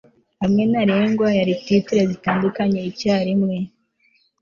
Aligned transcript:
hamwe 0.41 0.63
ntarengwa 0.69 1.27
ya 1.37 1.45
titre 1.65 2.01
zitandukanye 2.11 2.79
icyarimwe 2.89 3.55